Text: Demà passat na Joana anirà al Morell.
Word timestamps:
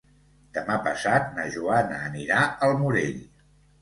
Demà 0.57 0.77
passat 0.87 1.29
na 1.39 1.45
Joana 1.57 1.99
anirà 2.07 2.41
al 2.69 2.75
Morell. 2.81 3.21